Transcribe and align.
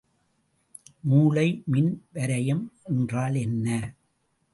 மூளை 1.01 1.45
மின் 1.65 1.91
வரையம் 2.13 2.63
என்றால் 2.83 3.35
என்ன? 3.35 3.67